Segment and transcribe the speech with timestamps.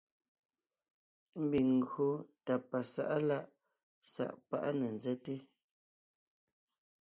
[1.43, 2.09] Ḿbiŋ ńgÿo
[2.45, 3.39] tà pasá’a lá’
[4.11, 5.35] sá’ pá’ á ne ńzέte,